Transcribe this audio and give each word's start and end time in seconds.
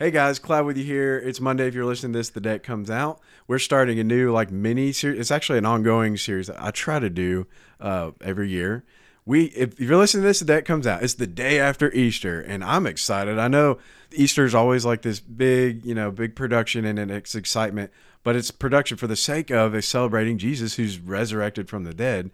Hey 0.00 0.10
guys, 0.10 0.38
Cloud 0.38 0.64
with 0.64 0.78
you 0.78 0.84
here. 0.84 1.18
It's 1.18 1.42
Monday. 1.42 1.66
If 1.68 1.74
you're 1.74 1.84
listening 1.84 2.14
to 2.14 2.20
this, 2.20 2.30
the 2.30 2.40
deck 2.40 2.62
comes 2.62 2.90
out. 2.90 3.20
We're 3.46 3.58
starting 3.58 3.98
a 3.98 4.02
new 4.02 4.32
like 4.32 4.50
mini 4.50 4.92
series. 4.92 5.20
It's 5.20 5.30
actually 5.30 5.58
an 5.58 5.66
ongoing 5.66 6.16
series 6.16 6.46
that 6.46 6.56
I 6.58 6.70
try 6.70 6.98
to 7.00 7.10
do 7.10 7.46
uh, 7.78 8.12
every 8.22 8.48
year. 8.48 8.82
We, 9.26 9.48
if 9.48 9.78
you're 9.78 9.98
listening 9.98 10.22
to 10.22 10.28
this, 10.28 10.38
the 10.38 10.46
deck 10.46 10.64
comes 10.64 10.86
out. 10.86 11.02
It's 11.02 11.12
the 11.12 11.26
day 11.26 11.60
after 11.60 11.92
Easter, 11.92 12.40
and 12.40 12.64
I'm 12.64 12.86
excited. 12.86 13.38
I 13.38 13.48
know 13.48 13.76
Easter 14.10 14.46
is 14.46 14.54
always 14.54 14.86
like 14.86 15.02
this 15.02 15.20
big, 15.20 15.84
you 15.84 15.94
know, 15.94 16.10
big 16.10 16.34
production 16.34 16.86
and 16.86 17.10
it's 17.10 17.34
excitement, 17.34 17.92
but 18.22 18.36
it's 18.36 18.50
production 18.50 18.96
for 18.96 19.06
the 19.06 19.16
sake 19.16 19.50
of 19.50 19.84
celebrating 19.84 20.38
Jesus 20.38 20.76
who's 20.76 20.98
resurrected 20.98 21.68
from 21.68 21.84
the 21.84 21.92
dead. 21.92 22.30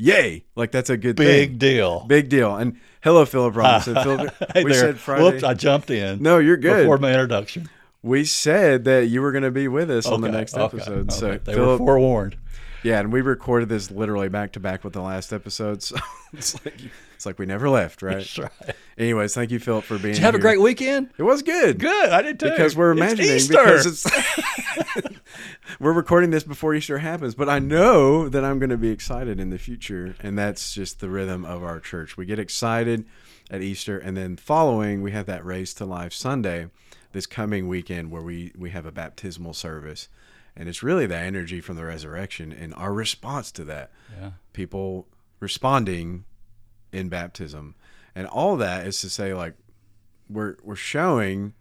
Yay! 0.00 0.44
Like 0.54 0.70
that's 0.70 0.90
a 0.90 0.96
good 0.96 1.16
Big 1.16 1.50
thing. 1.50 1.58
deal. 1.58 2.04
Big 2.06 2.28
deal. 2.28 2.56
And 2.56 2.78
hello, 3.02 3.24
Phillip 3.26 3.56
Robinson. 3.56 3.94
Phillip, 4.02 4.32
Hey 4.54 4.62
we 4.64 4.70
there. 4.72 4.80
said 4.80 4.98
Friday. 4.98 5.24
Whoops, 5.24 5.42
I 5.42 5.54
jumped 5.54 5.90
in. 5.90 6.22
no, 6.22 6.38
you're 6.38 6.56
good. 6.56 6.82
Before 6.84 6.98
my 6.98 7.10
introduction. 7.10 7.68
We 8.00 8.24
said 8.24 8.84
that 8.84 9.08
you 9.08 9.20
were 9.20 9.32
going 9.32 9.42
to 9.42 9.50
be 9.50 9.66
with 9.66 9.90
us 9.90 10.06
on 10.06 10.20
the 10.20 10.28
next 10.30 10.54
okay, 10.54 10.64
episode. 10.64 11.12
So, 11.12 11.30
okay. 11.30 11.40
they 11.42 11.52
were 11.58 11.64
Phillip, 11.64 11.78
forewarned. 11.78 12.36
yeah, 12.84 13.00
and 13.00 13.12
we 13.12 13.22
recorded 13.22 13.68
this 13.68 13.90
literally 13.90 14.28
back 14.28 14.52
to 14.52 14.60
back 14.60 14.84
with 14.84 14.92
the 14.92 15.02
last 15.02 15.32
episode. 15.32 15.82
So 15.82 15.96
it's 16.32 16.54
like 16.64 16.78
it's 17.18 17.26
like 17.26 17.36
we 17.40 17.46
never 17.46 17.68
left, 17.68 18.00
right? 18.00 18.38
Right. 18.38 18.76
Anyways, 18.96 19.34
thank 19.34 19.50
you, 19.50 19.58
Phillip, 19.58 19.82
for 19.82 19.98
being. 19.98 20.14
Did 20.14 20.18
you 20.20 20.24
have 20.26 20.36
a 20.36 20.38
great 20.38 20.60
weekend? 20.60 21.10
It 21.18 21.24
was 21.24 21.42
good. 21.42 21.80
Good. 21.80 22.10
I 22.10 22.22
did 22.22 22.38
too. 22.38 22.48
Because 22.48 22.76
we're 22.76 22.92
It's 22.92 23.00
imagining 23.00 23.30
Easter. 23.32 23.54
because 23.54 23.86
it's 23.86 24.06
we're 25.80 25.92
recording 25.92 26.30
this 26.30 26.44
before 26.44 26.76
Easter 26.76 26.98
happens, 26.98 27.34
but 27.34 27.48
I 27.48 27.58
know 27.58 28.28
that 28.28 28.44
I'm 28.44 28.60
going 28.60 28.70
to 28.70 28.76
be 28.76 28.90
excited 28.90 29.40
in 29.40 29.50
the 29.50 29.58
future, 29.58 30.14
and 30.20 30.38
that's 30.38 30.72
just 30.74 31.00
the 31.00 31.08
rhythm 31.08 31.44
of 31.44 31.64
our 31.64 31.80
church. 31.80 32.16
We 32.16 32.24
get 32.24 32.38
excited 32.38 33.04
at 33.50 33.62
Easter, 33.62 33.98
and 33.98 34.16
then 34.16 34.36
following 34.36 35.02
we 35.02 35.10
have 35.10 35.26
that 35.26 35.44
Raised 35.44 35.76
to 35.78 35.84
Life 35.86 36.12
Sunday 36.12 36.68
this 37.10 37.26
coming 37.26 37.66
weekend 37.66 38.12
where 38.12 38.22
we 38.22 38.52
we 38.56 38.70
have 38.70 38.86
a 38.86 38.92
baptismal 38.92 39.54
service, 39.54 40.08
and 40.54 40.68
it's 40.68 40.84
really 40.84 41.06
the 41.06 41.16
energy 41.18 41.60
from 41.60 41.74
the 41.74 41.84
resurrection 41.84 42.52
and 42.52 42.72
our 42.74 42.92
response 42.94 43.50
to 43.50 43.64
that. 43.64 43.90
Yeah. 44.20 44.30
People 44.52 45.08
responding 45.40 46.24
in 46.92 47.08
baptism, 47.08 47.74
and 48.14 48.26
all 48.26 48.56
that 48.56 48.86
is 48.86 49.00
to 49.00 49.10
say 49.10 49.34
like 49.34 49.54
we're 50.28 50.56
we're 50.62 50.76
showing 50.76 51.54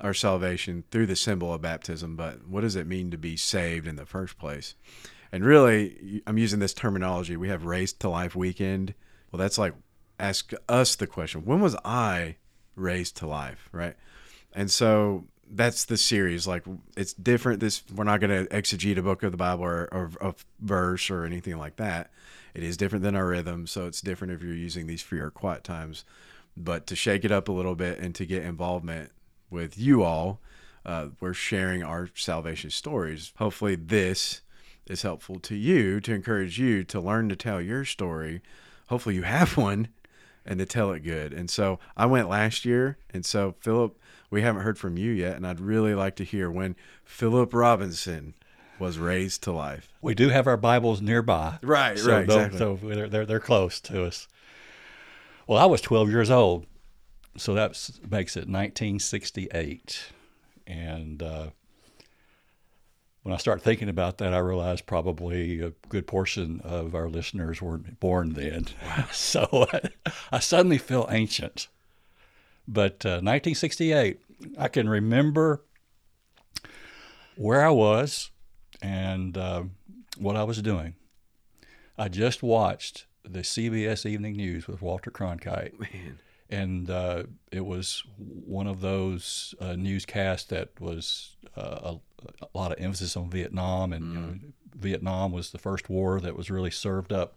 our 0.00 0.14
salvation 0.14 0.84
through 0.90 1.06
the 1.06 1.16
symbol 1.16 1.54
of 1.54 1.62
baptism, 1.62 2.16
but 2.16 2.46
what 2.46 2.62
does 2.62 2.76
it 2.76 2.86
mean 2.86 3.10
to 3.10 3.18
be 3.18 3.36
saved 3.36 3.86
in 3.86 3.96
the 3.96 4.06
first 4.06 4.38
place? 4.38 4.74
And 5.30 5.44
really, 5.44 6.22
I'm 6.26 6.38
using 6.38 6.58
this 6.58 6.74
terminology. 6.74 7.36
We 7.36 7.48
have 7.48 7.64
raised 7.64 8.00
to 8.00 8.08
life 8.08 8.34
weekend. 8.34 8.94
Well, 9.30 9.38
that's 9.38 9.58
like 9.58 9.74
ask 10.18 10.52
us 10.68 10.96
the 10.96 11.06
question: 11.06 11.44
When 11.44 11.60
was 11.60 11.76
I 11.84 12.36
raised 12.74 13.16
to 13.18 13.26
life? 13.26 13.68
Right? 13.72 13.96
And 14.52 14.70
so 14.70 15.24
that's 15.52 15.84
the 15.84 15.96
series. 15.96 16.46
Like 16.46 16.64
it's 16.96 17.12
different. 17.12 17.60
This 17.60 17.82
we're 17.94 18.04
not 18.04 18.20
going 18.20 18.46
to 18.46 18.52
exegete 18.52 18.96
a 18.96 19.02
book 19.02 19.22
of 19.22 19.32
the 19.32 19.38
Bible 19.38 19.64
or, 19.64 19.88
or 19.92 20.10
a 20.20 20.34
verse 20.60 21.10
or 21.10 21.24
anything 21.24 21.58
like 21.58 21.76
that. 21.76 22.10
It 22.54 22.62
is 22.62 22.76
different 22.76 23.02
than 23.04 23.14
our 23.14 23.26
rhythm, 23.26 23.66
so 23.66 23.86
it's 23.86 24.00
different 24.00 24.32
if 24.32 24.42
you're 24.42 24.54
using 24.54 24.86
these 24.86 25.02
for 25.02 25.16
your 25.16 25.30
quiet 25.30 25.64
times. 25.64 26.04
But 26.56 26.86
to 26.88 26.96
shake 26.96 27.24
it 27.24 27.32
up 27.32 27.48
a 27.48 27.52
little 27.52 27.74
bit 27.74 27.98
and 27.98 28.14
to 28.14 28.26
get 28.26 28.42
involvement 28.42 29.10
with 29.50 29.78
you 29.78 30.02
all, 30.02 30.40
uh, 30.84 31.08
we're 31.20 31.32
sharing 31.32 31.82
our 31.82 32.08
salvation 32.14 32.70
stories. 32.70 33.32
Hopefully, 33.36 33.74
this 33.74 34.42
is 34.86 35.02
helpful 35.02 35.38
to 35.40 35.54
you 35.54 36.00
to 36.00 36.12
encourage 36.12 36.58
you 36.58 36.82
to 36.84 37.00
learn 37.00 37.28
to 37.28 37.36
tell 37.36 37.60
your 37.60 37.84
story. 37.84 38.42
Hopefully, 38.88 39.14
you 39.14 39.22
have 39.22 39.56
one 39.56 39.88
and 40.44 40.58
to 40.58 40.66
tell 40.66 40.90
it 40.92 41.00
good. 41.00 41.32
And 41.32 41.48
so 41.48 41.78
I 41.96 42.06
went 42.06 42.28
last 42.28 42.64
year. 42.64 42.98
And 43.12 43.24
so, 43.24 43.54
Phillip, 43.60 43.98
we 44.30 44.42
haven't 44.42 44.62
heard 44.62 44.78
from 44.78 44.96
you 44.96 45.10
yet. 45.10 45.36
And 45.36 45.46
I'd 45.46 45.60
really 45.60 45.94
like 45.94 46.16
to 46.16 46.24
hear 46.24 46.50
when 46.50 46.76
Phillip 47.04 47.52
Robinson 47.54 48.34
was 48.78 48.98
raised 48.98 49.42
to 49.44 49.52
life. 49.52 49.88
We 50.00 50.14
do 50.14 50.28
have 50.30 50.46
our 50.46 50.56
Bibles 50.56 51.00
nearby. 51.00 51.58
Right, 51.62 51.98
So 51.98 52.12
right, 52.12 52.24
exactly. 52.24 52.58
So 52.58 52.78
they're, 52.82 53.08
they're, 53.08 53.26
they're 53.26 53.40
close 53.40 53.80
to 53.82 54.04
us. 54.04 54.26
Well, 55.46 55.58
I 55.58 55.66
was 55.66 55.80
12 55.80 56.10
years 56.10 56.30
old. 56.30 56.66
So 57.36 57.54
that 57.54 57.70
makes 58.10 58.36
it 58.36 58.48
1968. 58.48 60.12
And 60.66 61.22
uh, 61.22 61.46
when 63.22 63.32
I 63.32 63.38
start 63.38 63.62
thinking 63.62 63.88
about 63.88 64.18
that, 64.18 64.34
I 64.34 64.38
realize 64.38 64.80
probably 64.80 65.60
a 65.60 65.72
good 65.88 66.06
portion 66.06 66.60
of 66.64 66.94
our 66.94 67.08
listeners 67.08 67.62
weren't 67.62 68.00
born 68.00 68.32
then. 68.32 68.66
so 69.12 69.66
I 70.32 70.40
suddenly 70.40 70.78
feel 70.78 71.06
ancient. 71.10 71.68
But 72.66 73.04
uh, 73.04 73.22
1968, 73.22 74.20
I 74.58 74.68
can 74.68 74.88
remember 74.88 75.62
where 77.36 77.64
I 77.64 77.70
was 77.70 78.30
and 78.80 79.36
uh, 79.36 79.64
what 80.18 80.36
I 80.36 80.44
was 80.44 80.60
doing. 80.60 80.94
I 81.96 82.08
just 82.08 82.42
watched 82.42 83.06
the 83.24 83.40
CBS 83.40 84.04
Evening 84.04 84.36
News 84.36 84.66
with 84.66 84.82
Walter 84.82 85.10
Cronkite, 85.10 85.78
Man. 85.78 86.18
and 86.50 86.90
uh, 86.90 87.24
it 87.52 87.64
was 87.64 88.02
one 88.16 88.66
of 88.66 88.80
those 88.80 89.54
uh, 89.60 89.74
newscasts 89.76 90.44
that 90.46 90.68
was 90.80 91.36
uh, 91.56 91.94
a, 91.94 92.00
a 92.40 92.58
lot 92.58 92.72
of 92.72 92.78
emphasis 92.82 93.16
on 93.16 93.30
Vietnam, 93.30 93.92
and 93.92 94.12
you 94.14 94.20
know, 94.20 94.34
Vietnam 94.74 95.32
was 95.32 95.50
the 95.50 95.58
first 95.58 95.88
war 95.90 96.20
that 96.20 96.36
was 96.36 96.50
really 96.50 96.70
served 96.70 97.12
up 97.12 97.34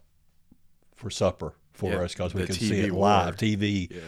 for 0.96 1.10
supper 1.10 1.54
for 1.74 1.92
Yeah, 1.92 2.00
us 2.02 2.14
because 2.14 2.34
we 2.34 2.46
could 2.46 2.56
see 2.56 2.72
TV 2.82 2.86
it 2.86 2.92
war. 2.94 3.02
live. 3.02 3.36
TV 3.38 3.90
Yeah. 3.92 4.00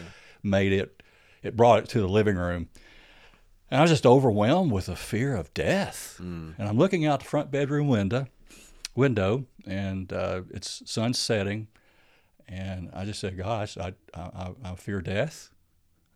made 0.42 0.72
it, 0.72 1.02
it 1.42 1.54
brought 1.56 1.80
it 1.84 1.88
to 1.90 2.00
the 2.00 2.08
living 2.08 2.36
room. 2.36 2.68
And 3.70 3.78
I 3.78 3.82
was 3.82 3.90
just 3.90 4.06
overwhelmed 4.06 4.72
with 4.72 4.88
a 4.88 4.96
fear 4.96 5.34
of 5.36 5.52
death. 5.52 6.16
And 6.18 6.54
I'm 6.58 6.78
looking 6.78 7.04
out 7.04 7.20
the 7.20 7.26
front 7.26 7.50
bedroom 7.50 7.86
window, 7.88 8.26
window, 8.94 9.44
and 9.66 10.10
uh, 10.12 10.42
it's 10.50 10.82
sun 10.90 11.12
setting. 11.12 11.68
And 12.48 12.88
I 12.94 13.04
just 13.04 13.20
said, 13.20 13.36
"Gosh, 13.36 13.76
I 13.76 13.92
I, 14.14 14.54
I 14.64 14.74
fear 14.76 15.02
death, 15.02 15.50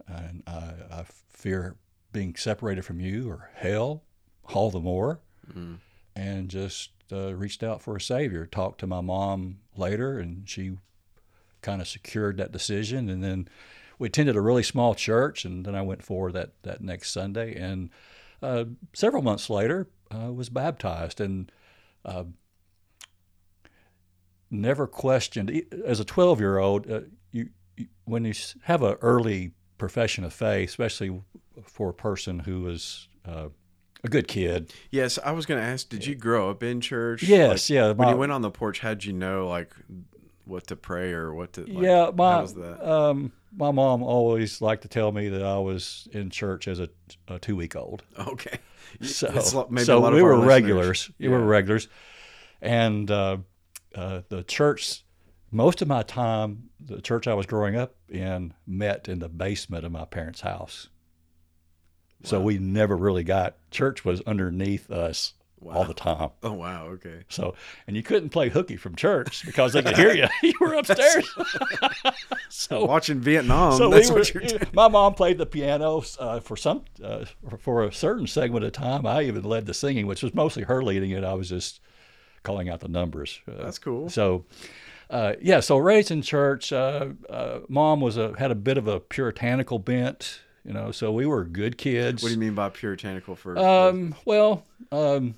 and 0.08 0.42
I, 0.46 0.72
I 0.90 1.04
fear 1.28 1.76
being 2.10 2.34
separated 2.36 2.86
from 2.86 3.00
you 3.00 3.28
or 3.28 3.50
hell, 3.54 4.02
all 4.52 4.70
the 4.70 4.80
more." 4.80 5.20
And 6.14 6.48
just 6.48 6.90
uh, 7.10 7.34
reached 7.34 7.62
out 7.62 7.82
for 7.82 7.96
a 7.96 8.00
savior. 8.00 8.46
Talked 8.46 8.80
to 8.80 8.86
my 8.86 9.00
mom 9.00 9.58
later, 9.76 10.18
and 10.18 10.48
she 10.48 10.76
kind 11.62 11.80
of 11.80 11.88
secured 11.88 12.36
that 12.36 12.52
decision. 12.52 13.08
And 13.08 13.22
then 13.22 13.48
we 13.98 14.08
attended 14.08 14.36
a 14.36 14.40
really 14.40 14.62
small 14.62 14.94
church, 14.94 15.44
and 15.44 15.64
then 15.64 15.74
I 15.74 15.82
went 15.82 16.02
forward 16.02 16.32
that, 16.32 16.50
that 16.62 16.80
next 16.80 17.12
Sunday. 17.12 17.54
And 17.54 17.90
uh, 18.42 18.64
several 18.92 19.22
months 19.22 19.48
later, 19.48 19.88
I 20.10 20.28
was 20.28 20.48
baptized 20.48 21.20
and 21.20 21.50
uh, 22.04 22.24
never 24.50 24.86
questioned. 24.86 25.62
As 25.86 26.00
a 26.00 26.04
12 26.04 26.40
year 26.40 26.58
old, 26.58 26.90
uh, 26.90 27.00
you, 27.30 27.50
you, 27.76 27.86
when 28.04 28.24
you 28.24 28.34
have 28.64 28.82
an 28.82 28.96
early 29.00 29.52
profession 29.78 30.24
of 30.24 30.32
faith, 30.32 30.68
especially 30.70 31.22
for 31.64 31.90
a 31.90 31.94
person 31.94 32.40
who 32.40 32.68
is 32.68 33.08
uh, 33.24 33.48
a 34.04 34.08
good 34.08 34.26
kid, 34.28 34.72
Yes, 34.90 35.18
I 35.24 35.30
was 35.32 35.46
going 35.46 35.60
to 35.60 35.66
ask, 35.66 35.88
did 35.88 36.04
you 36.06 36.14
grow 36.14 36.50
up 36.50 36.62
in 36.62 36.80
church? 36.80 37.22
Yes, 37.22 37.70
Like, 37.70 37.74
yeah, 37.74 37.92
When 37.92 38.08
you 38.08 38.16
went 38.16 38.32
on 38.32 38.42
the 38.42 38.50
porch, 38.50 38.80
how'd 38.80 39.04
you 39.04 39.12
know, 39.12 39.48
like, 39.48 39.72
what 40.44 40.66
to 40.68 40.76
pray 40.76 41.12
or 41.12 41.32
what 41.34 41.52
to, 41.54 41.60
like, 41.62 41.84
yeah, 41.84 42.10
my 42.14 42.40
was 42.40 42.54
that? 42.54 42.86
um, 42.88 43.32
my 43.56 43.70
mom 43.70 44.02
always 44.02 44.60
liked 44.60 44.82
to 44.82 44.88
tell 44.88 45.12
me 45.12 45.28
that 45.28 45.42
I 45.42 45.58
was 45.58 46.08
in 46.12 46.30
church 46.30 46.66
as 46.66 46.80
a, 46.80 46.88
a 47.28 47.38
two 47.38 47.54
week 47.56 47.76
old. 47.76 48.02
Okay. 48.18 48.58
So, 49.00 49.28
It's 49.32 49.54
lo- 49.54 49.68
a 49.74 49.80
so 49.84 50.10
we 50.10 50.20
were 50.20 50.36
listeners. 50.36 50.48
regulars. 50.48 51.10
We 51.18 51.28
were 51.28 51.40
regulars, 51.40 51.88
and 52.60 53.10
uh, 53.10 53.38
uh, 53.94 54.22
the 54.28 54.42
church. 54.42 55.02
Most 55.50 55.80
of 55.82 55.88
my 55.88 56.02
time, 56.02 56.70
the 56.80 57.00
church 57.00 57.26
I 57.26 57.34
was 57.34 57.46
growing 57.46 57.76
up 57.76 57.94
in 58.08 58.52
met 58.66 59.08
in 59.08 59.18
the 59.18 59.28
basement 59.28 59.84
of 59.86 59.92
my 59.92 60.04
parents' 60.04 60.40
house. 60.42 60.88
So 62.24 62.40
we 62.40 62.58
never 62.58 62.96
really 62.96 63.24
got 63.24 63.56
church 63.70 64.04
was 64.04 64.20
underneath 64.22 64.90
us 64.90 65.34
all 65.70 65.84
the 65.84 65.94
time. 65.94 66.30
Oh, 66.42 66.52
wow. 66.52 66.86
Okay. 66.86 67.22
So 67.28 67.54
and 67.86 67.96
you 67.96 68.02
couldn't 68.02 68.30
play 68.30 68.48
hooky 68.48 68.76
from 68.76 68.96
church 68.96 69.46
because 69.46 69.72
they 69.72 69.82
could 69.82 69.96
hear 69.96 70.12
you. 70.12 70.26
you 70.42 70.54
were 70.60 70.74
upstairs. 70.74 71.28
so 72.48 72.84
Watching 72.84 73.20
Vietnam, 73.20 73.76
so 73.78 73.88
that's 73.88 74.08
we 74.08 74.14
were, 74.14 74.20
what 74.20 74.34
you're 74.34 74.42
doing. 74.42 74.62
my 74.72 74.88
mom 74.88 75.14
played 75.14 75.38
the 75.38 75.46
piano 75.46 76.02
uh, 76.18 76.40
for 76.40 76.56
some 76.56 76.84
uh, 77.02 77.24
for 77.58 77.84
a 77.84 77.92
certain 77.92 78.26
segment 78.26 78.64
of 78.64 78.72
time. 78.72 79.06
I 79.06 79.22
even 79.22 79.44
led 79.44 79.66
the 79.66 79.74
singing, 79.74 80.06
which 80.06 80.22
was 80.22 80.34
mostly 80.34 80.64
her 80.64 80.82
leading 80.82 81.10
it. 81.12 81.22
I 81.24 81.34
was 81.34 81.48
just 81.48 81.80
calling 82.42 82.68
out 82.68 82.80
the 82.80 82.88
numbers. 82.88 83.40
Uh, 83.48 83.62
That's 83.62 83.78
cool. 83.78 84.08
so, 84.08 84.44
uh, 85.10 85.34
yeah. 85.40 85.60
So 85.60 85.76
raised 85.78 86.10
in 86.10 86.22
church, 86.22 86.72
uh, 86.72 87.10
uh, 87.30 87.60
mom 87.68 88.00
was 88.00 88.16
a 88.16 88.34
had 88.36 88.50
a 88.50 88.56
bit 88.56 88.78
of 88.78 88.88
a 88.88 88.98
puritanical 89.00 89.78
bent. 89.78 90.40
You 90.64 90.72
know, 90.72 90.92
so 90.92 91.10
we 91.12 91.26
were 91.26 91.44
good 91.44 91.76
kids. 91.76 92.22
What 92.22 92.28
do 92.28 92.34
you 92.34 92.40
mean 92.40 92.54
by 92.54 92.68
puritanical 92.68 93.34
for? 93.34 93.58
Um, 93.58 94.14
well, 94.24 94.64
um, 94.92 95.34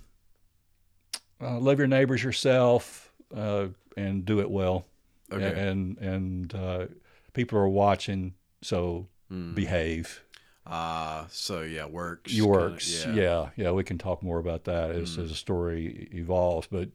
uh, 1.41 1.59
love 1.59 1.79
your 1.79 1.87
neighbors 1.88 2.23
yourself 2.23 3.11
uh, 3.35 3.69
and 3.97 4.25
do 4.25 4.41
it 4.41 4.50
well. 4.50 4.85
Okay. 5.32 5.69
And 5.69 5.97
and 5.99 6.55
uh, 6.55 6.87
people 7.32 7.59
are 7.59 7.69
watching, 7.69 8.35
so 8.62 9.09
Hmm. 9.31 9.55
behave. 9.55 10.21
Uh 10.67 11.25
so 11.31 11.62
yeah, 11.62 11.87
works. 11.87 12.32
Your 12.32 12.55
kinda- 12.56 12.71
works. 12.73 13.06
yeah. 13.06 13.49
yeah, 13.56 13.71
We 13.71 13.85
can 13.85 13.97
talk 13.99 14.23
more 14.23 14.38
about 14.38 14.65
that 14.65 14.91
as, 14.91 15.17
as 15.19 15.31
the 15.31 15.35
story 15.35 16.09
evolves. 16.12 16.69
But 16.71 16.91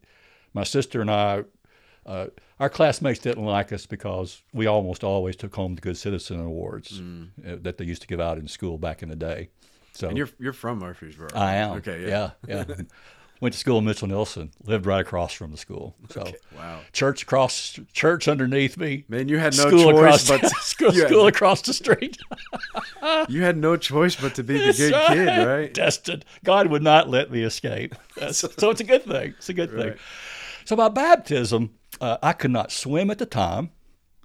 my 0.54 0.64
sister 0.64 1.02
and 1.02 1.10
I, 1.12 1.44
uh, 2.10 2.28
our 2.60 2.70
classmates 2.70 3.20
didn't 3.20 3.46
like 3.46 3.72
us 3.72 3.86
because 3.86 4.42
we 4.54 4.66
almost 4.66 5.04
always 5.04 5.36
took 5.36 5.56
home 5.56 5.76
the 5.76 5.82
Good 5.82 5.98
Citizen 5.98 6.40
Awards 6.42 7.00
uh, 7.48 7.56
that 7.62 7.78
they 7.78 7.86
used 7.86 8.02
to 8.02 8.08
give 8.08 8.20
out 8.20 8.38
in 8.38 8.48
school 8.48 8.78
back 8.78 9.04
in 9.04 9.10
the 9.10 9.16
day. 9.16 9.50
So 9.94 10.08
And 10.08 10.18
you're 10.18 10.30
you're 10.40 10.54
from 10.54 10.80
Murfreesboro. 10.80 11.30
I 11.36 11.56
am. 11.56 11.72
Okay, 11.78 12.08
yeah. 12.08 12.32
yeah, 12.48 12.64
yeah. 12.68 12.76
Went 13.42 13.54
to 13.54 13.60
school 13.60 13.78
in 13.78 13.86
Mitchell 13.86 14.08
Neilson. 14.10 14.52
Lived 14.66 14.86
right 14.86 15.00
across 15.00 15.32
from 15.34 15.52
the 15.52 15.58
school. 15.58 15.96
So 16.10 16.30
Wow. 16.58 16.82
church 16.92 17.24
across, 17.24 17.80
church 17.94 18.28
underneath 18.28 18.76
me. 18.78 19.06
Man, 19.08 19.30
you 19.30 19.38
had 19.38 19.56
no 19.56 19.68
school 19.70 19.92
choice 19.94 20.30
across, 20.30 20.42
but 20.42 20.50
school, 20.62 20.94
you 20.94 21.02
had- 21.04 21.10
school 21.10 21.28
across 21.28 21.62
the 21.62 21.74
street. 21.74 22.18
you 23.30 23.42
had 23.44 23.56
no 23.58 23.78
choice 23.78 24.16
but 24.16 24.36
to 24.36 24.44
be 24.44 24.58
the 24.58 24.74
good 24.74 24.92
right. 24.92 25.08
kid, 25.08 25.48
right? 25.48 25.74
Destined. 25.74 26.26
God 26.44 26.68
would 26.68 26.84
not 26.84 27.08
let 27.10 27.32
me 27.32 27.44
escape. 27.44 27.96
That's- 28.16 28.40
so 28.58 28.70
it's 28.72 28.82
a 28.82 28.86
good 28.86 29.04
thing. 29.04 29.36
It's 29.38 29.50
a 29.50 29.54
good 29.54 29.72
thing. 29.72 29.94
So 30.66 30.76
my 30.76 30.90
baptism, 30.90 31.72
uh, 32.01 32.18
I 32.22 32.34
could 32.34 32.51
not 32.51 32.72
swim 32.72 33.10
at 33.10 33.18
the 33.18 33.25
time. 33.25 33.72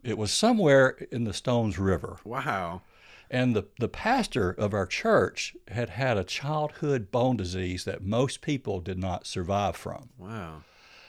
It 0.02 0.18
was 0.18 0.32
somewhere 0.32 0.90
in 1.10 1.24
the 1.24 1.32
Stones 1.32 1.78
River. 1.78 2.18
Wow. 2.24 2.82
And 3.30 3.56
the, 3.56 3.64
the 3.78 3.88
pastor 3.88 4.50
of 4.50 4.74
our 4.74 4.86
church 4.86 5.56
had 5.68 5.90
had 5.90 6.16
a 6.16 6.24
childhood 6.24 7.10
bone 7.10 7.36
disease 7.36 7.84
that 7.84 8.02
most 8.02 8.42
people 8.42 8.80
did 8.80 8.98
not 8.98 9.26
survive 9.26 9.76
from. 9.76 10.10
Wow. 10.18 10.62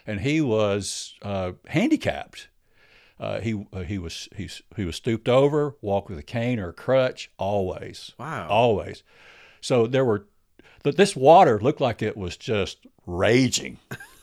And 0.07 0.21
he 0.21 0.39
was 0.39 1.15
uh, 1.21 1.53
handicapped. 1.67 2.47
Uh, 3.19 3.39
he 3.39 3.65
uh, 3.71 3.81
he 3.81 3.97
was 3.97 4.27
he's, 4.35 4.61
he 4.75 4.85
was 4.85 4.95
stooped 4.95 5.29
over, 5.29 5.75
walked 5.81 6.09
with 6.09 6.19
a 6.19 6.23
cane 6.23 6.59
or 6.59 6.69
a 6.69 6.73
crutch, 6.73 7.31
always. 7.37 8.11
Wow. 8.17 8.47
Always. 8.49 9.03
So 9.61 9.87
there 9.87 10.05
were, 10.05 10.27
that 10.83 10.97
this 10.97 11.15
water 11.15 11.59
looked 11.59 11.81
like 11.81 12.01
it 12.01 12.17
was 12.17 12.37
just 12.37 12.85
raging 13.05 13.77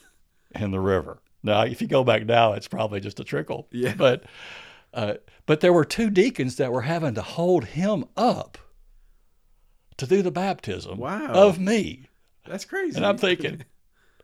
in 0.55 0.71
the 0.71 0.81
river. 0.81 1.22
Now, 1.43 1.63
if 1.63 1.81
you 1.83 1.89
go 1.89 2.05
back 2.05 2.25
now, 2.25 2.53
it's 2.53 2.69
probably 2.69 3.01
just 3.01 3.21
a 3.21 3.25
trickle. 3.25 3.69
Yeah. 3.71 3.95
But, 3.99 4.25
uh, 4.95 5.15
but 5.47 5.61
there 5.61 5.73
were 5.73 5.85
two 5.85 6.11
deacons 6.11 6.57
that 6.57 6.71
were 6.73 6.83
having 6.83 7.15
to 7.15 7.23
hold 7.23 7.65
him 7.65 8.05
up 8.17 8.59
to 9.97 10.07
do 10.07 10.23
the 10.23 10.31
baptism 10.31 10.99
Wow. 10.99 11.27
of 11.33 11.59
me. 11.59 12.07
That's 12.47 12.65
crazy. 12.65 12.97
And 12.97 13.07
I'm 13.07 13.19
thinking, 13.19 13.65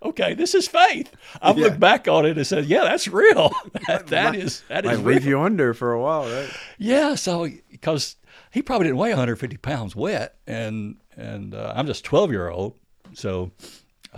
okay, 0.03 0.35
this 0.35 0.55
is 0.55 0.67
faith. 0.69 1.12
I've 1.41 1.56
Yeah. 1.59 1.67
looked 1.67 1.81
back 1.81 2.09
on 2.09 2.26
it 2.26 2.37
and 2.37 2.47
said, 2.47 2.67
yeah, 2.67 2.82
that's 2.85 3.09
real. 3.09 3.50
that, 3.87 4.06
that 4.09 4.31
Might- 4.32 4.41
is 4.41 4.62
that 4.69 4.85
is 4.85 4.99
leave 5.00 5.25
real. 5.25 5.29
you 5.29 5.41
under 5.41 5.75
for 5.75 5.93
a 5.93 6.00
while, 6.00 6.25
right? 6.31 6.50
Yeah, 6.79 7.14
so 7.14 7.49
because 7.71 8.17
he 8.50 8.62
probably 8.62 8.87
didn't 8.88 8.99
weigh 8.99 9.11
150 9.11 9.56
pounds 9.59 9.94
wet, 9.97 10.37
and 10.47 10.97
and 11.17 11.55
uh, 11.55 11.73
I'm 11.76 11.87
just 11.87 12.05
12 12.05 12.31
year 12.31 12.49
old, 12.49 12.75
so 13.12 13.50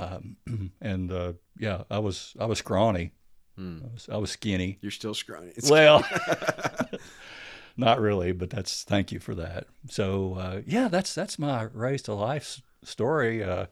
um, 0.01 0.37
and 0.81 1.13
uh, 1.13 1.33
yeah, 1.59 1.83
I 1.91 1.99
was 1.99 2.35
I 2.39 2.47
was 2.47 2.59
scrawny, 2.59 3.13
I, 3.59 3.63
was, 3.93 4.09
I 4.11 4.17
was 4.17 4.31
skinny. 4.31 4.79
You're 4.81 4.91
still 4.91 5.15
scrawny. 5.15 5.49
It's- 5.49 5.71
Well, 5.71 6.05
not 7.77 8.01
really, 8.01 8.33
but 8.33 8.51
that's 8.51 8.85
thank 8.85 9.13
you 9.13 9.19
for 9.21 9.35
that. 9.35 9.67
So 9.89 10.35
uh, 10.35 10.61
yeah, 10.67 10.89
that's 10.89 11.15
that's 11.15 11.39
my 11.39 11.65
raised 11.73 12.07
to 12.07 12.15
life 12.15 12.61
story. 12.85 13.43
Uh, 13.45 13.67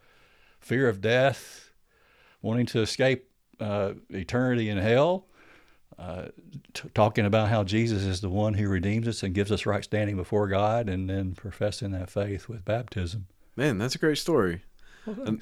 fear 0.61 0.89
of 0.89 1.01
death, 1.01 1.73
wanting 2.43 2.67
to 2.67 2.81
escape 2.81 3.29
uh, 3.61 3.95
eternity 4.11 4.69
in 4.69 4.79
hell. 4.79 5.27
Uh, 5.99 6.27
t- 6.75 6.89
talking 6.95 7.27
about 7.27 7.49
how 7.49 7.65
Jesus 7.65 8.05
is 8.05 8.21
the 8.21 8.29
one 8.29 8.55
who 8.55 8.69
redeems 8.69 9.09
us 9.09 9.25
and 9.25 9.35
gives 9.35 9.51
us 9.51 9.67
right 9.67 9.83
standing 9.83 10.15
before 10.15 10.47
God, 10.47 10.89
and 10.89 11.11
then 11.11 11.35
professing 11.35 11.91
that 11.91 12.09
faith 12.09 12.49
with 12.49 12.65
baptism. 12.65 13.27
Man, 13.57 13.79
that's 13.79 13.97
a 13.97 13.99
great 13.99 14.19
story. 14.19 14.63
Well, 15.07 15.39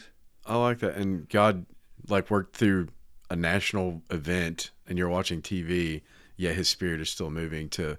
I 0.46 0.56
like 0.56 0.78
that. 0.80 0.96
And 0.96 1.28
God, 1.28 1.66
like, 2.08 2.30
worked 2.30 2.56
through 2.56 2.88
a 3.30 3.36
national 3.36 4.02
event, 4.10 4.70
and 4.86 4.96
you're 4.98 5.08
watching 5.08 5.42
TV, 5.42 6.02
yet 6.36 6.54
His 6.54 6.68
Spirit 6.68 7.00
is 7.00 7.10
still 7.10 7.30
moving 7.30 7.68
to 7.70 7.98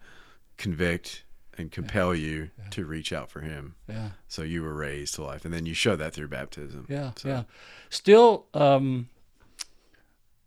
convict 0.57 1.23
and 1.57 1.71
compel 1.71 2.13
you 2.13 2.49
to 2.69 2.85
reach 2.85 3.11
out 3.11 3.29
for 3.31 3.41
Him. 3.41 3.75
yeah. 3.89 4.11
So 4.27 4.43
you 4.43 4.61
were 4.63 4.73
raised 4.75 5.15
to 5.15 5.23
life, 5.23 5.43
and 5.43 5.53
then 5.53 5.65
you 5.65 5.73
show 5.73 5.95
that 5.95 6.13
through 6.13 6.27
baptism. 6.29 6.85
Yeah, 6.87 7.11
So- 7.17 7.27
yeah. 7.29 7.43
Still, 7.89 8.45
um, 8.53 9.09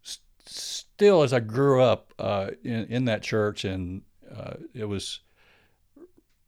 s- 0.04 0.20
still, 0.46 1.22
as 1.22 1.32
I 1.32 1.40
grew 1.40 1.82
up 1.82 2.14
uh, 2.18 2.50
in 2.62 2.84
in 2.86 3.04
that 3.06 3.22
church, 3.22 3.64
and 3.64 4.02
uh, 4.34 4.54
it 4.74 4.84
was, 4.84 5.20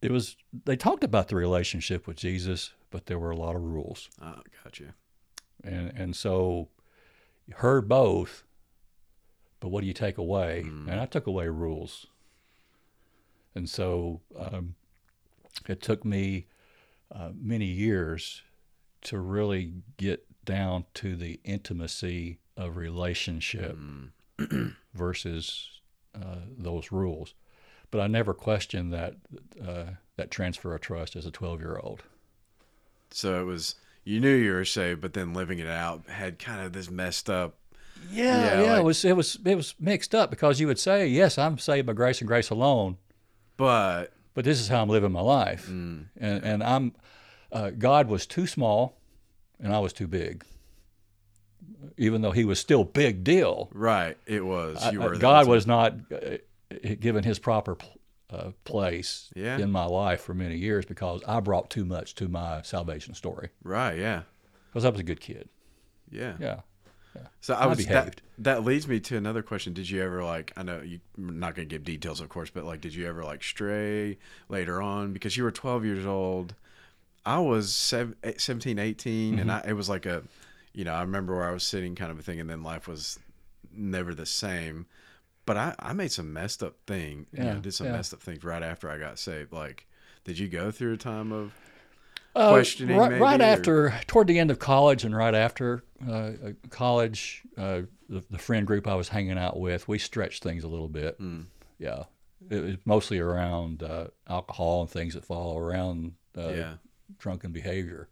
it 0.01 0.11
was. 0.11 0.37
They 0.65 0.77
talked 0.77 1.03
about 1.05 1.29
the 1.29 1.37
relationship 1.37 2.07
with 2.07 2.17
Jesus, 2.17 2.73
but 2.91 3.07
there 3.07 3.19
were 3.19 3.31
a 3.33 3.37
lot 3.37 3.57
of 3.57 3.63
rules, 3.63 4.09
Oh, 4.21 4.41
gotcha. 4.63 4.95
And 5.65 5.93
and 5.97 6.17
so 6.17 6.69
heard 7.57 7.89
both. 7.89 8.45
But 9.61 9.69
what 9.69 9.83
do 9.83 9.87
you 9.87 9.93
take 9.93 10.19
away? 10.19 10.63
And 10.89 11.01
I 11.01 11.07
took 11.07 11.27
away 11.27 11.49
rules, 11.49 12.07
and 13.55 13.69
so 13.69 14.21
um, 14.37 14.75
it 15.69 15.81
took 15.81 16.05
me 16.05 16.47
uh, 17.15 17.31
many 17.35 17.67
years 17.67 18.43
to 19.03 19.19
really 19.19 19.73
get 19.97 20.27
down 20.45 20.85
to 20.95 21.15
the 21.17 21.41
intimacy 21.45 22.39
of 22.57 22.77
relationship 22.77 23.77
versus 24.95 25.81
uh, 26.15 26.39
those 26.57 26.93
rules. 26.93 27.35
But 27.91 28.01
I 28.01 28.07
never 28.07 28.35
questioned 28.35 28.93
that 28.93 29.15
uh, 29.65 29.93
that 30.17 30.31
transfer 30.31 30.75
of 30.75 30.81
trust 30.81 31.15
as 31.15 31.27
a 31.27 31.31
twelve 31.31 31.61
year 31.61 31.79
old. 31.83 32.03
So 33.11 33.41
it 33.41 33.45
was 33.45 33.75
you 34.05 34.21
knew 34.21 34.35
you 34.35 34.53
were 34.53 34.65
saved, 34.65 35.01
but 35.01 35.13
then 35.15 35.33
living 35.35 35.59
it 35.59 35.67
out 35.69 36.09
had 36.09 36.39
kind 36.39 36.65
of 36.65 36.73
this 36.73 36.91
messed 36.91 37.31
up. 37.31 37.57
Yeah, 38.11 38.25
Yeah, 38.57 38.63
yeah, 38.63 38.71
like- 38.73 38.81
it 38.81 38.85
was 38.85 39.05
it 39.05 39.17
was 39.17 39.39
it 39.45 39.55
was 39.55 39.75
mixed 39.79 40.15
up 40.15 40.29
because 40.31 40.59
you 40.61 40.67
would 40.67 40.79
say, 40.79 41.07
"Yes, 41.07 41.39
I'm 41.39 41.57
saved 41.59 41.87
by 41.87 41.93
grace 41.93 42.21
and 42.21 42.27
grace 42.29 42.51
alone," 42.51 42.97
But 43.57 44.13
but 44.35 44.45
this 44.45 44.61
is 44.61 44.69
how 44.69 44.83
I'm 44.83 44.89
living 44.89 45.13
my 45.13 45.21
life, 45.21 45.69
Mm. 45.69 46.07
and 46.19 46.45
and 46.45 46.63
I'm 46.65 46.95
uh, 47.53 47.71
God 47.71 48.09
was 48.09 48.27
too 48.27 48.47
small, 48.47 48.97
and 49.61 49.73
I 49.75 49.79
was 49.79 49.93
too 49.93 50.07
big. 50.09 50.45
Even 51.97 52.23
though 52.23 52.31
He 52.33 52.45
was 52.45 52.59
still 52.59 52.85
big 52.85 53.23
deal, 53.23 53.69
right, 53.73 54.17
it 54.27 54.45
was 54.45 54.83
you 54.93 55.01
I- 55.01 55.05
I- 55.05 55.09
were 55.09 55.17
God 55.17 55.47
was 55.47 55.67
not 55.67 55.95
uh, 56.13 56.39
given 56.99 57.23
His 57.25 57.39
proper 57.39 57.77
uh, 58.33 58.51
place 58.65 59.31
Yeah. 59.37 59.59
in 59.59 59.71
my 59.71 59.85
life 59.85 60.21
for 60.23 60.35
many 60.35 60.57
years 60.57 60.85
because 60.85 61.23
I 61.29 61.41
brought 61.41 61.71
too 61.71 61.85
much 61.85 62.15
to 62.17 62.29
my 62.29 62.63
salvation 62.63 63.15
story. 63.15 63.51
right. 63.63 63.99
Yeah, 63.99 64.23
Because 64.71 64.85
I 64.85 64.89
was 64.91 65.01
a 65.01 65.05
good 65.05 65.21
kid. 65.21 65.49
yeah. 66.11 66.35
Yeah. 66.41 66.61
So 67.43 67.53
I 67.55 67.65
I 67.65 67.67
was 67.67 67.79
that, 67.79 67.87
behaved. 67.89 68.23
that 68.39 68.65
leads 68.65 68.89
me 68.89 68.99
to 69.01 69.17
another 69.19 69.43
question. 69.43 69.75
Did 69.75 69.91
you 69.91 70.01
ever 70.03 70.25
like 70.25 70.51
I 70.57 70.63
know 70.63 70.81
you're 70.81 71.01
not 71.19 71.55
going 71.55 71.69
to 71.69 71.75
give 71.75 71.85
details 71.85 72.21
of 72.21 72.31
course, 72.31 72.49
but 72.49 72.65
like 72.65 72.81
did 72.81 72.95
you 72.95 73.07
ever 73.07 73.23
like 73.23 73.43
stray 73.45 74.17
later 74.49 74.81
on 74.81 75.13
because 75.13 75.37
you 75.37 75.45
were 75.45 75.51
12 75.51 75.85
years 75.85 76.07
old. 76.07 76.55
I 77.27 77.39
was 77.39 77.93
eh, 77.93 78.33
17, 78.39 78.79
18 78.79 79.39
and 79.39 79.51
Mm-hmm. 79.51 79.67
I 79.67 79.71
it 79.71 79.75
was 79.75 79.91
like 79.91 80.07
a 80.07 80.23
you 80.73 80.85
know, 80.85 80.95
I 80.95 81.03
remember 81.03 81.37
where 81.37 81.47
I 81.47 81.53
was 81.53 81.65
sitting 81.65 81.95
kind 81.95 82.11
of 82.11 82.19
a 82.19 82.23
thing 82.23 82.41
and 82.41 82.49
then 82.49 82.63
life 82.63 82.89
was 82.89 83.19
never 83.75 84.15
the 84.15 84.25
same. 84.27 84.87
But 85.45 85.57
I 85.57 85.75
I 85.79 85.93
made 85.93 86.13
some 86.13 86.33
messed 86.33 86.63
up 86.63 86.77
thing, 86.87 87.27
you 87.33 87.41
know, 87.43 87.53
Yeah, 87.55 87.59
did 87.61 87.75
some 87.75 87.89
yeah. 87.89 87.93
messed 87.95 88.15
up 88.15 88.23
things 88.23 88.45
right 88.45 88.63
after 88.63 88.89
I 88.91 88.99
got 88.99 89.19
saved. 89.19 89.53
Like 89.53 89.87
did 90.25 90.39
you 90.39 90.49
go 90.49 90.71
through 90.71 90.93
a 90.95 90.97
time 90.97 91.33
of 91.33 91.53
Uh, 92.35 92.51
questioning 92.51 92.97
right, 92.97 93.11
maybe, 93.11 93.21
right 93.21 93.41
after, 93.41 93.93
toward 94.07 94.27
the 94.27 94.39
end 94.39 94.51
of 94.51 94.59
college, 94.59 95.05
and 95.05 95.15
right 95.15 95.35
after 95.35 95.85
uh, 96.09 96.13
uh, 96.13 96.33
college, 96.71 97.43
uh, 97.59 97.83
the, 98.09 98.25
the 98.31 98.39
friend 98.39 98.67
group 98.67 98.87
I 98.87 98.95
was 98.95 99.09
hanging 99.09 99.37
out 99.37 99.59
with, 99.61 99.87
we 99.87 99.99
stretched 99.99 100.43
things 100.43 100.65
a 100.65 100.69
little 100.69 100.89
bit. 100.89 101.17
Hmm. 101.19 101.43
Yeah, 101.79 102.05
it 102.49 102.63
was 102.63 102.77
mostly 102.87 103.19
around 103.19 103.83
uh, 103.83 104.07
alcohol 104.29 104.81
and 104.83 104.91
things 104.91 105.13
that 105.15 105.25
fall 105.27 105.59
around 105.59 106.13
uh, 106.39 106.49
yeah. 106.49 106.75
drunken 107.19 107.53
behavior. 107.53 108.09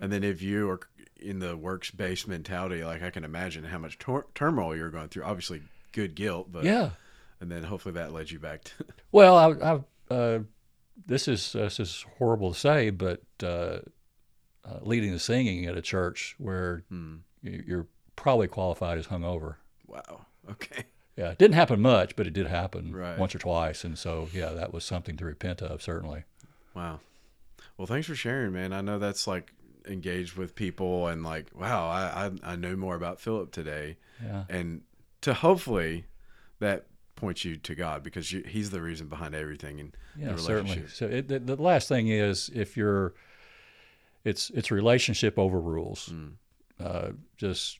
And 0.00 0.12
then 0.12 0.22
if 0.24 0.42
you 0.42 0.68
are 0.68 0.80
in 1.18 1.38
the 1.38 1.56
works 1.56 1.90
based 1.90 2.26
mentality, 2.28 2.82
like 2.84 3.02
I 3.02 3.10
can 3.10 3.24
imagine 3.24 3.64
how 3.64 3.78
much 3.78 3.98
tor- 3.98 4.26
turmoil 4.34 4.76
you're 4.76 4.90
going 4.90 5.08
through. 5.08 5.24
Obviously, 5.24 5.62
good 5.92 6.14
guilt, 6.14 6.50
but 6.52 6.64
yeah. 6.64 6.90
And 7.40 7.50
then 7.50 7.62
hopefully 7.64 7.94
that 7.94 8.12
led 8.12 8.30
you 8.30 8.38
back 8.38 8.64
to 8.64 8.72
Well, 9.12 9.36
I, 9.36 9.80
I 10.10 10.14
uh, 10.14 10.38
this 11.06 11.26
is 11.28 11.52
this 11.52 11.80
is 11.80 12.04
horrible 12.18 12.52
to 12.52 12.58
say, 12.58 12.90
but 12.90 13.22
uh, 13.42 13.78
uh, 14.64 14.78
leading 14.82 15.12
the 15.12 15.18
singing 15.18 15.66
at 15.66 15.76
a 15.76 15.82
church 15.82 16.34
where 16.38 16.84
Hmm. 16.88 17.16
you- 17.42 17.64
you're 17.66 17.86
probably 18.16 18.48
qualified 18.48 18.98
as 18.98 19.06
hungover. 19.06 19.56
wow. 19.86 20.26
Okay. 20.50 20.84
Yeah, 21.16 21.30
it 21.30 21.38
didn't 21.38 21.54
happen 21.54 21.80
much, 21.80 22.16
but 22.16 22.26
it 22.26 22.32
did 22.32 22.46
happen 22.46 22.94
Right. 22.94 23.18
once 23.18 23.34
or 23.34 23.38
twice, 23.38 23.84
and 23.84 23.98
so 23.98 24.28
yeah, 24.32 24.50
that 24.50 24.72
was 24.72 24.84
something 24.84 25.16
to 25.18 25.24
repent 25.24 25.60
of, 25.62 25.82
certainly. 25.82 26.24
Wow. 26.74 27.00
Well, 27.76 27.86
thanks 27.86 28.06
for 28.06 28.14
sharing, 28.14 28.52
man. 28.52 28.72
I 28.72 28.80
know 28.80 28.98
that's 28.98 29.26
like 29.26 29.52
engaged 29.86 30.36
with 30.36 30.54
people 30.54 31.06
and 31.08 31.22
like, 31.22 31.46
wow, 31.54 31.88
I 31.88 32.26
I, 32.26 32.52
I 32.52 32.56
know 32.56 32.74
more 32.76 32.94
about 32.96 33.20
Phillip 33.20 33.50
today, 33.52 33.96
Yeah, 34.22 34.44
and 34.48 34.82
to 35.22 35.34
hopefully 35.34 36.06
that 36.60 36.86
points 37.16 37.44
you 37.44 37.56
to 37.56 37.74
God 37.74 38.02
because 38.02 38.32
you, 38.32 38.42
He's 38.46 38.70
the 38.70 38.80
reason 38.80 39.08
behind 39.08 39.34
everything 39.34 39.80
and 39.80 39.96
Yeah, 40.16 40.32
the 40.32 40.38
certainly. 40.38 40.76
relationship. 40.76 40.96
So 40.96 41.06
it, 41.06 41.28
the, 41.28 41.38
the 41.38 41.62
last 41.62 41.88
thing 41.88 42.08
is 42.08 42.50
if 42.54 42.76
you're, 42.76 43.14
it's 44.24 44.50
it's 44.50 44.70
relationship 44.70 45.38
over 45.38 45.60
rules. 45.60 46.10
Mm. 46.12 46.32
Uh, 46.78 47.12
just 47.36 47.78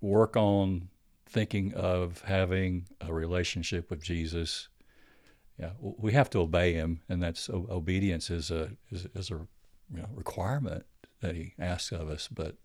work 0.00 0.36
on 0.36 0.88
thinking 1.26 1.74
of 1.74 2.22
having 2.22 2.86
a 3.00 3.12
relationship 3.12 3.90
with 3.90 4.02
Jesus. 4.02 4.68
Yeah, 5.58 5.70
we 5.80 6.12
have 6.12 6.30
to 6.30 6.38
obey 6.40 6.72
Him, 6.72 7.00
and 7.08 7.22
that's 7.22 7.50
o- 7.50 7.66
obedience 7.70 8.30
is 8.30 8.50
a 8.50 8.70
is, 8.90 9.06
is 9.14 9.30
a 9.30 9.34
you 9.92 10.00
know, 10.02 10.08
requirement 10.14 10.84
that 11.20 11.34
He 11.34 11.54
asks 11.58 11.92
of 11.92 12.08
us. 12.08 12.28
But 12.32 12.56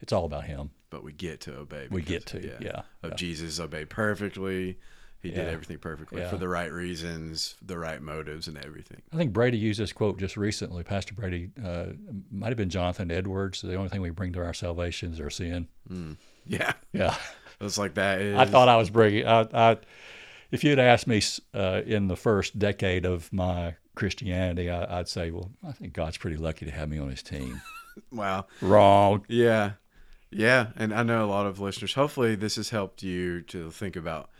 it's 0.00 0.12
all 0.12 0.24
about 0.24 0.44
Him. 0.44 0.70
But 0.90 1.04
we 1.04 1.12
get 1.12 1.40
to 1.42 1.56
obey. 1.56 1.86
We 1.90 2.02
get 2.02 2.26
to, 2.26 2.40
yeah, 2.60 2.82
Of 3.02 3.10
yeah. 3.10 3.16
Jesus 3.16 3.60
obeyed 3.60 3.90
perfectly. 3.90 4.78
He 5.22 5.30
did 5.30 5.48
everything 5.48 5.76
perfectly 5.78 6.22
Yeah. 6.22 6.30
for 6.30 6.38
the 6.38 6.48
right 6.48 6.72
reasons, 6.72 7.56
the 7.60 7.76
right 7.78 8.00
motives, 8.00 8.48
and 8.48 8.56
everything. 8.64 9.02
I 9.12 9.16
think 9.16 9.34
Brady 9.34 9.58
used 9.58 9.78
this 9.78 9.92
quote 9.92 10.18
just 10.18 10.36
recently. 10.38 10.82
Pastor 10.82 11.12
Brady 11.12 11.50
uh, 11.62 11.86
might 12.30 12.48
have 12.48 12.56
been 12.56 12.70
Jonathan 12.70 13.10
Edwards. 13.10 13.60
The 13.60 13.74
only 13.74 13.90
thing 13.90 14.00
we 14.00 14.08
bring 14.10 14.32
to 14.32 14.42
our 14.42 14.54
salvation 14.54 15.12
is 15.12 15.20
our 15.20 15.30
sin. 15.30 15.68
Yeah, 16.46 16.72
Yeah. 16.92 17.14
it's 17.60 17.76
like 17.78 17.94
that. 17.94 18.20
Is, 18.22 18.36
I 18.36 18.46
thought 18.46 18.68
I 18.68 18.76
was 18.78 18.88
bringing. 18.90 19.26
I, 19.26 19.46
I, 19.52 19.76
if 20.50 20.64
you'd 20.64 20.78
asked 20.80 21.06
me 21.06 21.20
uh, 21.54 21.82
in 21.84 22.08
the 22.08 22.16
first 22.16 22.58
decade 22.58 23.04
of 23.04 23.30
my 23.32 23.76
Christianity, 23.94 24.70
I, 24.70 25.00
I'd 25.00 25.08
say, 25.08 25.30
well, 25.30 25.50
I 25.62 25.72
think 25.72 25.92
God's 25.92 26.16
pretty 26.16 26.38
lucky 26.38 26.64
to 26.64 26.72
have 26.72 26.88
me 26.88 26.98
on 26.98 27.10
His 27.10 27.22
team. 27.22 27.60
wow. 28.10 28.46
Wrong. 28.62 29.24
Yeah. 29.28 29.72
Yeah. 30.30 30.68
And 30.76 30.94
I 30.94 31.02
know 31.02 31.24
a 31.24 31.26
lot 31.26 31.46
of 31.46 31.58
listeners, 31.60 31.94
hopefully, 31.94 32.34
this 32.36 32.56
has 32.56 32.70
helped 32.70 33.02
you 33.02 33.42
to 33.42 33.70
think 33.70 33.96
about. 33.96 34.30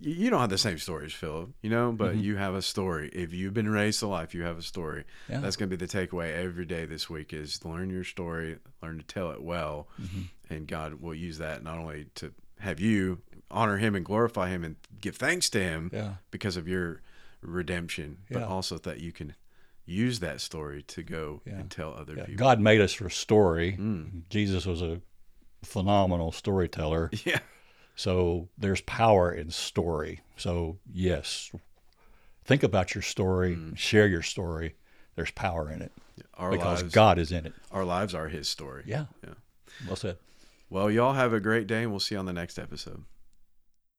You 0.00 0.28
don't 0.28 0.40
have 0.40 0.50
the 0.50 0.58
same 0.58 0.76
stories, 0.76 1.14
Phillip, 1.14 1.50
you 1.62 1.70
know, 1.70 1.90
but 1.90 2.16
you 2.16 2.36
have 2.36 2.54
a 2.54 2.60
story. 2.60 3.08
If 3.14 3.32
you've 3.32 3.54
been 3.54 3.68
raised 3.70 4.00
to 4.00 4.06
life, 4.06 4.34
you 4.34 4.42
have 4.42 4.58
a 4.58 4.62
story. 4.62 5.04
Yeah. 5.26 5.40
That's 5.40 5.56
going 5.56 5.70
to 5.70 5.76
be 5.76 5.84
the 5.86 5.90
takeaway 5.90 6.34
every 6.36 6.66
day 6.66 6.84
this 6.84 7.08
week 7.08 7.32
is 7.32 7.64
learn 7.64 7.88
your 7.88 8.04
story, 8.04 8.58
learn 8.82 8.98
to 8.98 9.04
tell 9.06 9.30
it 9.30 9.42
well. 9.42 9.88
And 10.50 10.66
God 10.68 11.00
will 11.00 11.14
use 11.14 11.38
that 11.38 11.62
not 11.62 11.78
only 11.78 12.06
to 12.16 12.32
have 12.60 12.78
you 12.78 13.22
honor 13.50 13.78
him 13.78 13.94
and 13.94 14.04
glorify 14.04 14.50
him 14.50 14.64
and 14.64 14.76
give 15.00 15.16
thanks 15.16 15.48
to 15.50 15.60
him 15.62 15.90
Yeah. 15.92 16.14
because 16.30 16.58
of 16.58 16.68
your 16.68 17.00
redemption, 17.40 18.18
but 18.30 18.40
Yeah. 18.40 18.46
also 18.46 18.76
that 18.78 19.00
you 19.00 19.12
can 19.12 19.34
use 19.86 20.18
that 20.20 20.40
story 20.40 20.82
to 20.82 21.02
go 21.02 21.40
Yeah. 21.46 21.54
and 21.60 21.70
tell 21.70 21.94
other 21.94 22.16
people. 22.16 22.34
God 22.34 22.60
made 22.60 22.80
us 22.82 22.92
for 22.92 23.08
story. 23.08 23.76
Mm. 23.78 24.22
Jesus 24.28 24.66
was 24.66 24.82
a 24.82 25.00
phenomenal 25.66 26.32
storyteller. 26.32 27.10
Yeah. 27.24 27.40
So 27.98 28.48
there's 28.58 28.82
power 28.82 29.32
in 29.32 29.50
story. 29.50 30.20
So 30.36 30.76
yes, 30.92 31.50
think 32.44 32.62
about 32.62 32.94
your 32.94 33.00
story, 33.02 33.54
hmm. 33.54 33.72
share 33.74 34.06
your 34.06 34.22
story. 34.22 34.74
There's 35.14 35.30
power 35.30 35.70
in 35.70 35.80
it 35.80 35.92
Our 36.34 36.50
because 36.50 36.82
lives, 36.82 36.94
God 36.94 37.18
is 37.18 37.32
in 37.32 37.46
it. 37.46 37.54
our 37.72 37.84
lives 37.86 38.14
are 38.14 38.28
his 38.28 38.48
story. 38.50 38.82
Yeah. 38.86 39.06
Yeah. 39.24 39.34
Well 39.86 39.96
said. 39.96 40.18
Well, 40.68 40.90
y'all 40.90 41.14
have 41.14 41.32
a 41.32 41.40
great 41.40 41.66
day, 41.66 41.82
and 41.84 41.90
we'll 41.90 42.00
see 42.00 42.16
you 42.16 42.18
on 42.18 42.26
the 42.26 42.32
next 42.34 42.58
episode. 42.58 43.04